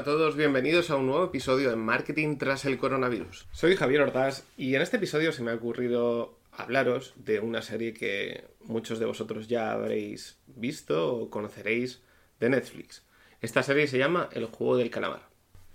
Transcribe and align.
A 0.00 0.02
todos, 0.02 0.34
bienvenidos 0.34 0.90
a 0.90 0.96
un 0.96 1.08
nuevo 1.08 1.26
episodio 1.26 1.68
de 1.68 1.76
Marketing 1.76 2.38
tras 2.38 2.64
el 2.64 2.78
coronavirus. 2.78 3.46
Soy 3.52 3.76
Javier 3.76 4.00
Hortás 4.00 4.46
y 4.56 4.74
en 4.74 4.80
este 4.80 4.96
episodio 4.96 5.30
se 5.30 5.42
me 5.42 5.50
ha 5.50 5.54
ocurrido 5.54 6.38
hablaros 6.52 7.12
de 7.16 7.38
una 7.40 7.60
serie 7.60 7.92
que 7.92 8.46
muchos 8.64 8.98
de 8.98 9.04
vosotros 9.04 9.46
ya 9.46 9.72
habréis 9.72 10.38
visto 10.46 11.14
o 11.14 11.28
conoceréis 11.28 12.00
de 12.38 12.48
Netflix. 12.48 13.04
Esta 13.42 13.62
serie 13.62 13.88
se 13.88 13.98
llama 13.98 14.30
El 14.32 14.46
juego 14.46 14.78
del 14.78 14.88
calamar. 14.88 15.28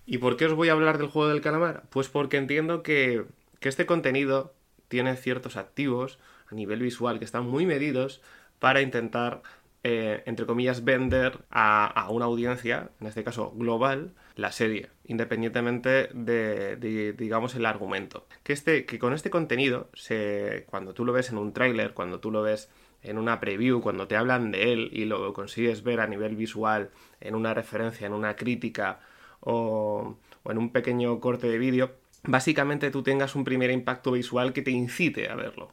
¿Y 0.08 0.18
por 0.18 0.38
qué 0.38 0.48
os 0.48 0.54
voy 0.54 0.70
a 0.70 0.72
hablar 0.72 0.98
del 0.98 1.10
juego 1.10 1.30
del 1.30 1.42
calamar? 1.42 1.84
Pues 1.92 2.10
porque 2.10 2.38
entiendo 2.38 2.82
que, 2.82 3.26
este 3.62 3.86
contenido 3.86 4.56
tiene 4.88 5.16
ciertos 5.18 5.56
activos 5.56 6.18
a 6.50 6.56
nivel 6.56 6.80
visual 6.80 7.20
que 7.20 7.26
están 7.26 7.46
muy 7.46 7.68
medidos 7.68 8.22
para 8.58 8.82
intentar 8.82 9.44
eh, 9.88 10.24
entre 10.26 10.48
comillas, 10.48 10.84
vender 10.84 11.46
a, 11.52 12.08
una 12.10 12.26
audiencia, 12.26 12.90
en 13.00 13.06
este 13.06 13.24
caso 13.24 13.52
global, 13.52 14.16
la 14.36 14.52
serie, 14.52 14.90
independientemente 15.06 16.10
de, 16.14 17.14
digamos, 17.18 17.56
el 17.56 17.66
argumento. 17.66 18.28
Que, 18.44 18.54
este, 18.54 18.86
que 18.86 19.00
con 19.00 19.14
este 19.14 19.30
contenido, 19.30 19.90
se, 19.94 20.66
cuando 20.70 20.94
tú 20.94 21.06
lo 21.06 21.14
ves 21.14 21.30
en 21.30 21.38
un 21.38 21.54
tráiler, 21.54 21.94
cuando 21.94 22.20
tú 22.20 22.32
lo 22.32 22.42
ves 22.42 22.70
en 23.02 23.18
una 23.18 23.40
preview, 23.40 23.82
cuando 23.82 24.08
te 24.08 24.16
hablan 24.18 24.52
de 24.52 24.74
él 24.74 24.90
y 24.92 25.06
lo 25.06 25.32
consigues 25.34 25.84
ver 25.84 26.00
a 26.02 26.08
nivel 26.08 26.36
visual, 26.36 26.92
en 27.22 27.36
una 27.36 27.54
referencia, 27.54 28.08
en 28.08 28.14
una 28.14 28.36
crítica 28.36 29.00
o, 29.40 30.18
o 30.44 30.52
en 30.52 30.58
un 30.58 30.72
pequeño 30.72 31.20
corte 31.20 31.48
de 31.48 31.58
vídeo, 31.58 31.96
básicamente 32.24 32.92
tú 32.92 33.04
tengas 33.04 33.36
un 33.36 33.44
primer 33.44 33.72
impacto 33.72 34.12
visual 34.12 34.54
que 34.54 34.62
te 34.62 34.72
incite 34.72 35.30
a 35.30 35.36
verlo. 35.36 35.72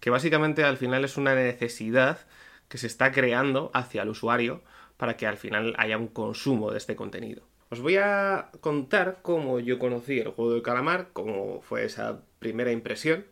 Que 0.00 0.10
básicamente 0.10 0.62
al 0.64 0.76
final 0.76 1.04
es 1.04 1.16
una 1.16 1.34
necesidad 1.34 2.26
que 2.68 2.78
se 2.78 2.86
está 2.86 3.12
creando 3.12 3.70
hacia 3.74 4.02
el 4.02 4.10
usuario 4.10 4.62
para 4.96 5.16
que 5.16 5.26
al 5.26 5.36
final 5.36 5.74
haya 5.78 5.98
un 5.98 6.08
consumo 6.08 6.70
de 6.70 6.78
este 6.78 6.96
contenido. 6.96 7.42
Os 7.74 7.80
voy 7.80 7.96
a 7.96 8.50
contar 8.60 9.18
cómo 9.22 9.58
yo 9.58 9.80
conocí 9.80 10.20
el 10.20 10.28
juego 10.28 10.54
de 10.54 10.62
calamar, 10.62 11.08
cómo 11.12 11.60
fue 11.60 11.84
esa 11.84 12.20
primera 12.38 12.70
impresión 12.70 13.24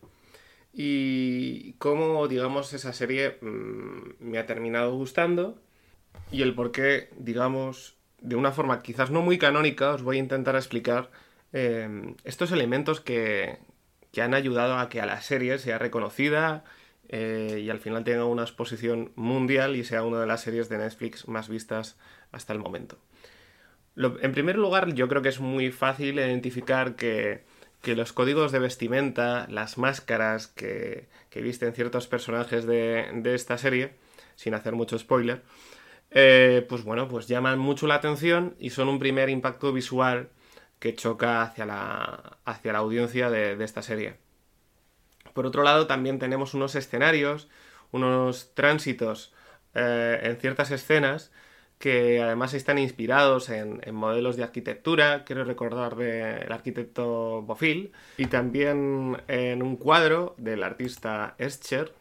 y 0.73 1.75
cómo, 1.75 2.27
digamos, 2.27 2.73
esa 2.73 2.93
serie 2.93 3.39
mmm, 3.41 4.15
me 4.19 4.39
ha 4.39 4.47
terminado 4.47 4.97
gustando 4.97 5.63
y 6.33 6.43
el 6.43 6.57
por 6.57 6.73
qué, 6.73 7.11
digamos, 7.19 7.95
de 8.21 8.35
una 8.35 8.51
forma 8.51 8.83
quizás 8.83 9.13
no 9.13 9.23
muy 9.23 9.39
canónica, 9.39 9.93
os 9.93 10.03
voy 10.03 10.17
a 10.17 10.19
intentar 10.19 10.57
explicar 10.57 11.13
eh, 11.53 12.17
estos 12.25 12.51
elementos 12.51 13.01
que, 13.01 13.59
que 14.11 14.23
han 14.23 14.35
ayudado 14.35 14.77
a 14.77 14.89
que 14.89 15.01
a 15.01 15.07
la 15.07 15.21
serie 15.21 15.59
sea 15.59 15.79
reconocida 15.79 16.65
eh, 17.09 17.61
y 17.63 17.71
al 17.71 17.79
final 17.79 18.03
tenga 18.03 18.25
una 18.25 18.43
exposición 18.43 19.13
mundial 19.15 19.77
y 19.77 19.85
sea 19.85 20.03
una 20.03 20.21
de 20.21 20.27
las 20.27 20.41
series 20.41 20.69
de 20.69 20.79
Netflix 20.79 21.29
más 21.29 21.49
vistas 21.49 21.97
hasta 22.33 22.53
el 22.53 22.59
momento. 22.59 22.99
En 23.97 24.33
primer 24.33 24.57
lugar, 24.57 24.95
yo 24.95 25.09
creo 25.09 25.23
que 25.23 25.29
es 25.29 25.41
muy 25.41 25.71
fácil 25.71 26.19
identificar 26.19 26.97
que, 26.97 27.45
que 27.83 27.95
los 27.95 28.13
códigos 28.13 28.53
de 28.53 28.59
vestimenta, 28.59 29.47
las 29.51 29.77
máscaras 29.77 30.47
que, 30.47 31.09
que 31.29 31.43
visten 31.43 31.75
ciertos 31.75 32.07
personajes 32.07 32.65
de, 32.65 33.11
de, 33.15 33.35
esta 33.35 33.59
serie, 33.59 33.93
sin 34.37 34.55
hacer 34.55 34.75
mucho 34.75 34.99
spoiler, 34.99 35.43
eh, 36.11 36.65
pues 36.69 36.85
bueno, 36.85 37.09
pues 37.09 37.29
llaman 37.29 37.59
mucho 37.59 37.87
la 37.87 37.97
atención 37.97 38.55
y 38.59 38.71
son 38.71 38.89
un 38.89 38.99
primer 38.99 39.29
impacto 39.29 39.73
visual 39.73 40.31
que 40.79 40.95
choca 40.95 41.43
hacia 41.43 41.67
la, 41.67 42.39
hacia 42.45 42.73
la 42.73 42.79
audiencia 42.79 43.31
de, 43.31 43.57
de 43.57 43.65
esta 43.65 43.83
serie. 43.83 44.17
Por 45.35 45.47
otro 45.47 45.63
lado, 45.63 45.87
también 45.87 46.19
tenemos 46.19 46.55
unos 46.55 46.75
escenarios, 46.75 47.49
unos 47.91 48.55
tránsitos 48.55 49.33
eh, 49.75 50.21
en 50.23 50.37
ciertas 50.37 50.71
escenas 50.71 51.31
que 51.83 52.23
además 52.23 52.55
están 52.55 52.79
inspirados 52.79 53.49
en, 53.49 53.81
modelos 53.93 54.37
de 54.37 54.45
arquitectura, 54.45 55.25
quiero 55.25 55.43
recordar 55.43 55.97
del 55.97 56.53
arquitecto 56.53 57.43
Bofill, 57.43 57.91
y 58.17 58.27
también 58.27 59.17
en 59.27 59.65
un 59.65 59.75
cuadro 59.75 60.37
del 60.39 60.63
artista 60.63 61.35
Escher, 61.39 61.93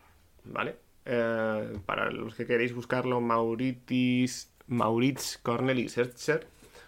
¿vale? 0.43 0.75
Eh, 1.05 1.79
para 1.87 2.11
los 2.11 2.35
que 2.35 2.45
queréis 2.45 2.75
buscarlo, 2.75 3.21
Mauritis, 3.21 4.53
Maurits 4.67 5.39
Cornelis 5.41 5.97
Escher, 5.97 6.45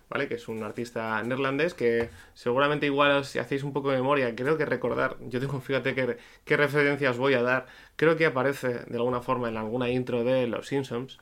¿vale? 0.08 0.28
Que 0.28 0.36
es 0.36 0.48
un 0.48 0.62
artista 0.62 1.20
neerlandés 1.24 1.74
que 1.74 2.12
seguramente 2.36 2.86
igual 2.86 3.26
si 3.26 3.40
hacéis 3.40 3.64
un 3.64 3.74
poco 3.74 3.90
de 3.90 3.98
memoria, 3.98 4.36
creo 4.36 4.56
que 4.56 4.66
recordar, 4.66 5.18
yo 5.30 5.40
tengo, 5.40 5.60
fíjate 5.62 5.96
qué, 5.96 6.18
qué 6.46 6.58
referencias 6.58 7.18
voy 7.18 7.34
a 7.34 7.42
dar, 7.42 7.66
creo 7.96 8.18
que 8.18 8.28
aparece 8.28 8.82
de 8.86 8.98
alguna 8.98 9.22
forma 9.22 9.50
en 9.50 9.58
alguna 9.58 9.90
intro 9.90 10.24
de 10.24 10.46
Los 10.46 10.68
Simpsons. 10.68 11.18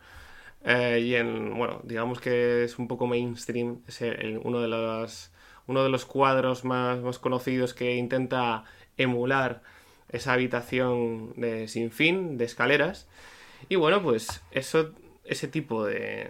Eh, 0.64 1.00
y 1.04 1.16
en, 1.16 1.58
bueno, 1.58 1.82
digamos 1.84 2.20
que 2.20 2.64
es 2.64 2.78
un 2.78 2.88
poco 2.88 3.08
mainstream, 3.08 3.82
es 3.88 4.02
uno, 4.44 4.62
de 4.62 4.68
los, 4.68 5.32
uno 5.68 5.84
de 5.84 5.90
los 5.90 6.06
cuadros 6.06 6.64
más, 6.66 7.00
más 7.00 7.20
conocidos 7.20 7.74
que 7.74 7.96
intenta 7.96 8.64
emular 8.98 9.64
esa 10.10 10.34
habitación 10.34 11.34
de 11.36 11.68
sin 11.68 11.92
fin, 11.92 12.38
de 12.38 12.46
escaleras. 12.46 13.08
Y 13.70 13.76
bueno, 13.76 14.02
pues 14.04 14.42
eso, 14.52 14.92
ese 15.24 15.48
tipo 15.48 15.86
de, 15.86 16.30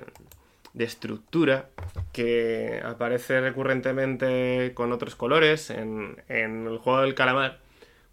de 0.74 0.86
estructura 0.86 1.70
que 2.14 2.82
aparece 2.84 3.42
recurrentemente 3.42 4.72
con 4.74 4.92
otros 4.92 5.16
colores 5.16 5.70
en, 5.70 6.22
en, 6.30 6.68
el 6.68 6.78
juego 6.78 7.02
del 7.02 7.16
calamar, 7.16 7.60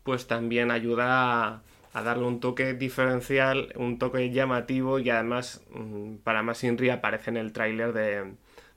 pues 0.02 0.26
también 0.26 0.70
ayuda 0.70 1.44
a, 1.46 1.62
a, 1.92 2.02
darle 2.02 2.24
un 2.24 2.40
toque 2.40 2.74
diferencial, 2.74 3.72
un 3.76 3.98
toque 3.98 4.30
llamativo 4.30 4.98
y 4.98 5.10
además, 5.10 5.62
mm, 5.70 6.16
para 6.18 6.42
más 6.42 6.62
Inri, 6.64 6.90
aparece 6.90 7.30
en 7.30 7.36
el 7.36 7.52
tráiler 7.52 7.92
de, 7.92 8.34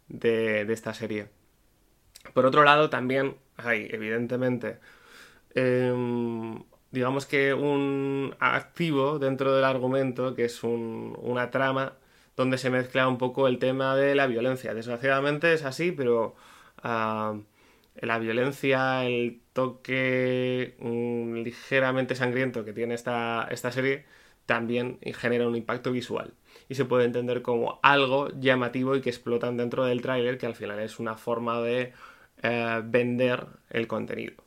de, 0.08 0.74
esta 0.74 0.94
serie. 0.94 1.30
Por 2.34 2.46
otro 2.46 2.64
lado, 2.64 2.90
también 2.90 3.38
hay, 3.58 3.88
evidentemente, 3.92 4.80
eh, 5.56 5.94
digamos 6.92 7.26
que 7.26 7.54
un 7.54 8.36
activo 8.40 9.20
dentro 9.20 9.56
del 9.56 9.66
argumento, 9.66 10.36
que 10.36 10.46
es 10.46 10.64
un, 10.64 11.18
una 11.22 11.50
trama 11.52 11.94
donde 12.36 12.58
se 12.58 12.70
mezcla 12.70 13.08
un 13.08 13.18
poco 13.18 13.48
el 13.48 13.60
tema 13.60 13.96
de 13.96 14.16
la 14.16 14.28
violencia. 14.28 14.74
Desgraciadamente 14.74 15.54
es 15.54 15.64
así, 15.64 15.92
pero 15.92 16.36
uh, 16.84 17.42
la 18.02 18.20
violencia, 18.20 19.06
el 19.06 19.42
toque 19.54 20.76
um, 20.80 21.36
ligeramente 21.36 22.16
sangriento 22.16 22.66
que 22.66 22.74
tiene 22.74 22.96
esta, 22.96 23.48
esta 23.52 23.72
serie 23.72 24.06
también 24.46 25.00
genera 25.14 25.48
un 25.48 25.56
impacto 25.56 25.92
visual 25.92 26.34
y 26.68 26.76
se 26.76 26.86
puede 26.86 27.06
entender 27.06 27.42
como 27.42 27.80
algo 27.84 28.30
llamativo 28.40 28.96
y 28.96 29.02
que 29.02 29.10
explotan 29.10 29.56
dentro 29.56 29.86
del 29.86 30.02
tráiler 30.02 30.38
que 30.38 30.48
al 30.48 30.56
final 30.56 30.80
es 30.80 31.00
una 31.00 31.16
forma 31.16 31.62
de 31.62 31.94
uh, 32.44 32.82
vender 32.84 33.46
el 33.70 33.88
contenido. 33.88 34.44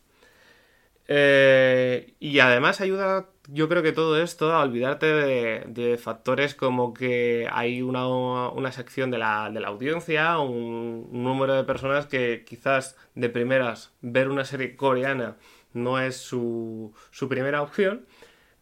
Eh, 1.07 2.15
y 2.19 2.39
además 2.39 2.81
ayuda, 2.81 3.27
yo 3.49 3.69
creo 3.69 3.83
que 3.83 3.93
todo 3.93 4.21
esto, 4.21 4.53
a 4.53 4.63
olvidarte 4.63 5.07
de, 5.07 5.99
factores 5.99 6.55
como 6.55 6.95
que 6.95 7.49
hay 7.53 7.83
una, 7.83 8.07
una 8.09 8.73
sección 8.73 9.11
de 9.11 9.19
la, 9.19 9.51
de 9.51 9.61
la 9.61 9.69
audiencia, 9.69 10.39
un, 10.39 11.09
número 11.13 11.55
de 11.55 11.65
personas 11.65 12.07
que 12.07 12.45
quizás 12.47 12.97
de 13.15 13.29
primeras 13.29 13.93
ver 14.01 14.29
una 14.29 14.45
serie 14.45 14.77
coreana 14.77 15.37
no 15.73 16.01
es 16.01 16.17
su, 16.17 16.95
su 17.11 17.29
primera 17.29 17.63
opción, 17.63 18.07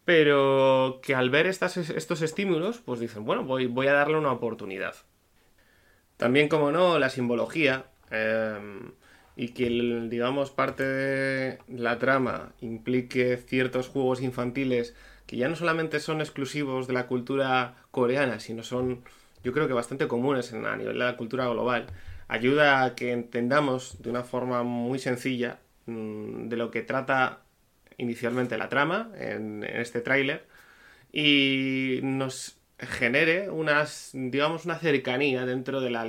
pero 0.05 0.99
que 1.01 1.15
al 1.15 1.29
ver 1.29 1.47
estos 1.47 2.21
estímulos, 2.21 2.79
pues 2.79 2.99
dicen, 2.99 3.23
bueno, 3.25 3.43
voy, 3.43 3.67
voy 3.67 3.87
a 3.87 3.93
darle 3.93 4.17
una 4.17 4.31
oportunidad. 4.31 4.95
También, 6.17 6.49
como 6.49 6.71
no, 6.71 6.99
la 6.99 7.09
simbología. 7.09 7.85
Eh, 8.11 8.59
y 9.35 9.49
que, 9.49 9.69
digamos, 10.09 10.51
parte 10.51 10.83
de 10.83 11.59
la 11.67 11.97
trama 11.97 12.53
implique 12.61 13.37
ciertos 13.37 13.87
juegos 13.87 14.21
infantiles 14.21 14.95
que 15.25 15.37
ya 15.37 15.47
no 15.47 15.55
solamente 15.55 15.99
son 15.99 16.21
exclusivos 16.21 16.87
de 16.87 16.93
la 16.93 17.07
cultura 17.07 17.75
coreana, 17.91 18.39
sino 18.39 18.63
son, 18.63 19.03
yo 19.43 19.53
creo 19.53 19.67
que 19.67 19.73
bastante 19.73 20.07
comunes 20.07 20.53
a 20.53 20.75
nivel 20.75 20.99
de 20.99 21.05
la 21.05 21.17
cultura 21.17 21.47
global. 21.47 21.87
ayuda 22.27 22.83
a 22.83 22.95
que 22.95 23.11
entendamos 23.11 24.01
de 24.01 24.09
una 24.09 24.23
forma 24.23 24.63
muy 24.63 24.99
sencilla 24.99 25.59
mm, 25.87 26.49
de 26.49 26.57
lo 26.57 26.71
que 26.71 26.81
trata 26.81 27.41
inicialmente 27.97 28.57
la 28.57 28.69
trama 28.69 29.11
en, 29.17 29.63
este 29.63 30.01
tráiler 30.01 30.45
y 31.11 31.99
nos 32.03 32.57
genere 32.79 33.49
unas, 33.49 34.11
digamos, 34.13 34.65
una 34.65 34.77
cercanía 34.79 35.45
dentro 35.45 35.79
de 35.81 35.89
la, 35.89 36.07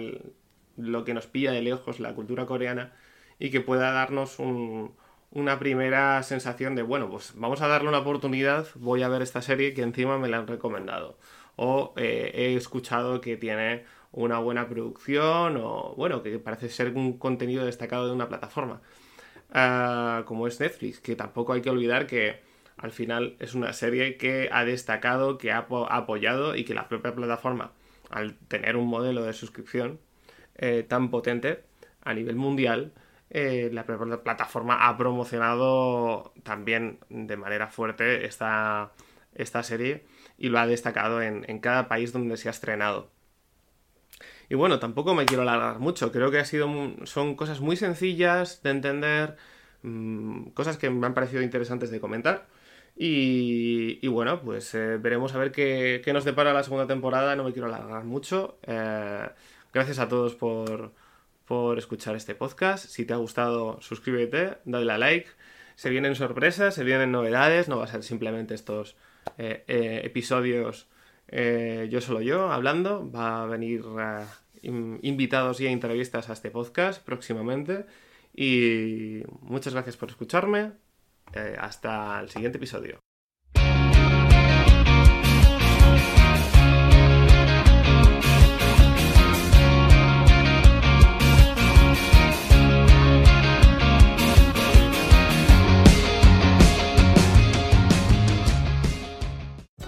lo 0.76 1.04
que 1.04 1.14
nos 1.14 1.26
pilla 1.26 1.52
de 1.52 1.62
lejos 1.62 2.00
la 2.00 2.14
cultura 2.14 2.46
coreana 2.46 2.92
y 3.38 3.50
que 3.50 3.60
pueda 3.60 3.92
darnos 3.92 4.38
una 4.38 5.58
primera 5.58 6.22
sensación 6.22 6.74
de, 6.74 6.82
bueno, 6.82 7.10
pues 7.10 7.32
vamos 7.36 7.60
a 7.62 7.68
darle 7.68 7.88
una 7.88 7.98
oportunidad, 7.98 8.66
voy 8.76 9.02
a 9.02 9.08
ver 9.08 9.22
esta 9.22 9.42
serie 9.42 9.74
que 9.74 9.82
encima 9.82 10.18
me 10.18 10.28
la 10.28 10.38
han 10.38 10.46
recomendado. 10.46 11.18
O 11.56 11.94
eh, 11.96 12.32
he 12.34 12.54
escuchado 12.56 13.20
que 13.20 13.36
tiene 13.36 13.84
una 14.12 14.38
buena 14.38 14.68
producción 14.68 15.56
o, 15.56 15.94
bueno, 15.96 16.22
que 16.22 16.38
parece 16.38 16.68
ser 16.68 16.92
un 16.94 17.18
contenido 17.18 17.64
destacado 17.64 18.06
de 18.06 18.12
una 18.12 18.28
plataforma. 18.28 18.80
Ah, 19.52 20.22
como 20.26 20.46
es 20.46 20.60
Netflix, 20.60 21.00
que 21.00 21.16
tampoco 21.16 21.52
hay 21.52 21.62
que 21.62 21.70
olvidar 21.70 22.06
que 22.06 22.40
al 22.76 22.90
final 22.90 23.36
es 23.38 23.54
una 23.54 23.72
serie 23.72 24.16
que 24.16 24.48
ha 24.52 24.64
destacado, 24.64 25.38
que 25.38 25.52
ha 25.52 25.66
apoyado 25.68 26.56
y 26.56 26.64
que 26.64 26.74
la 26.74 26.88
propia 26.88 27.14
plataforma, 27.14 27.72
al 28.10 28.36
tener 28.48 28.76
un 28.76 28.88
modelo 28.88 29.22
de 29.24 29.32
suscripción 29.32 30.00
eh, 30.56 30.84
tan 30.88 31.10
potente 31.10 31.64
a 32.02 32.14
nivel 32.14 32.36
mundial, 32.36 32.92
eh, 33.36 33.68
la 33.72 33.84
plataforma 33.84 34.86
ha 34.86 34.96
promocionado 34.96 36.32
también 36.44 37.00
de 37.08 37.36
manera 37.36 37.66
fuerte 37.66 38.26
esta, 38.26 38.92
esta 39.34 39.64
serie 39.64 40.04
y 40.38 40.50
lo 40.50 40.60
ha 40.60 40.68
destacado 40.68 41.20
en, 41.20 41.58
cada 41.58 41.88
país 41.88 42.12
donde 42.12 42.36
se 42.36 42.46
ha 42.48 42.52
estrenado. 42.52 43.10
Y 44.48 44.54
bueno, 44.54 44.78
tampoco 44.78 45.14
me 45.16 45.26
quiero 45.26 45.42
alargar 45.42 45.80
mucho, 45.80 46.12
creo 46.12 46.30
que 46.30 46.38
ha 46.38 46.44
sido, 46.44 46.68
son 47.06 47.34
cosas 47.34 47.60
muy 47.60 47.76
sencillas 47.76 48.62
de 48.62 48.70
entender, 48.70 49.36
mm, 49.82 50.50
cosas 50.50 50.76
que 50.76 50.88
me 50.90 51.04
han 51.04 51.14
parecido 51.14 51.42
interesantes 51.42 51.90
de 51.90 52.00
comentar. 52.00 52.46
Y, 52.96 54.06
bueno, 54.06 54.40
pues 54.42 54.72
eh, 54.76 54.98
veremos 54.98 55.34
a 55.34 55.38
ver 55.38 55.50
qué, 55.50 56.02
nos 56.12 56.24
depara 56.24 56.52
la 56.52 56.62
segunda 56.62 56.86
temporada, 56.86 57.34
no 57.34 57.42
me 57.42 57.52
quiero 57.52 57.66
alargar 57.66 58.04
mucho. 58.04 58.58
Eh, 58.62 59.28
gracias 59.72 59.98
a 59.98 60.08
todos 60.08 60.36
por, 60.36 60.92
por 61.46 61.78
escuchar 61.78 62.16
este 62.16 62.34
podcast. 62.34 62.86
Si 62.86 63.04
te 63.04 63.12
ha 63.12 63.16
gustado, 63.16 63.80
suscríbete, 63.80 64.58
dale 64.64 64.92
a 64.92 64.98
like. 64.98 65.28
Se 65.76 65.90
vienen 65.90 66.14
sorpresas, 66.14 66.74
se 66.74 66.84
vienen 66.84 67.12
novedades, 67.12 67.68
no 67.68 67.78
va 67.78 67.84
a 67.84 67.88
ser 67.88 68.02
simplemente 68.02 68.54
estos 68.54 68.96
eh, 69.38 69.64
episodios 70.04 70.88
yo 71.88 72.00
solo 72.00 72.20
yo 72.20 72.52
hablando, 72.52 73.10
va 73.10 73.42
a 73.42 73.46
venir 73.46 73.82
invitados 74.62 75.60
y 75.60 75.66
entrevistas 75.66 76.30
a 76.30 76.32
este 76.32 76.50
podcast 76.50 77.02
próximamente. 77.04 77.86
Y 78.34 79.22
muchas 79.40 79.72
gracias 79.74 79.96
por 79.96 80.10
escucharme. 80.10 80.72
Eh, 81.32 81.56
hasta 81.58 82.20
el 82.20 82.28
siguiente 82.28 82.58
episodio. 82.58 83.03